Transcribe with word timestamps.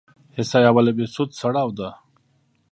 حصه 0.35 0.57
اول 0.69 0.87
بهسود 0.97 1.29
سړه 1.41 1.61
ده؟ 1.77 1.89